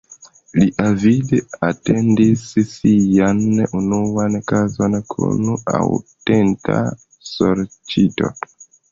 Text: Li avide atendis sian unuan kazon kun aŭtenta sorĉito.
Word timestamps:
Li 0.59 0.67
avide 0.83 1.37
atendis 1.65 2.45
sian 2.69 3.41
unuan 3.79 4.37
kazon 4.51 4.95
kun 5.11 5.51
aŭtenta 5.81 6.79
sorĉito. 7.33 8.31